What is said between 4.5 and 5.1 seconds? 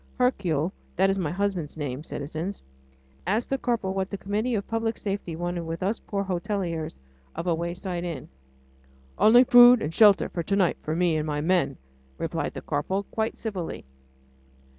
of Public